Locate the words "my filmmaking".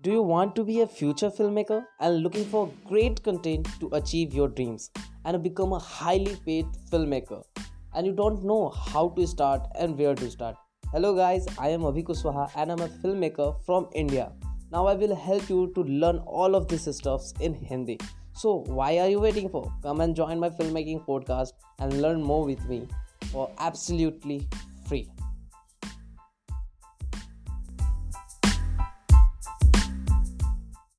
20.38-21.06